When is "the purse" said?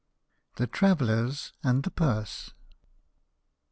1.83-2.53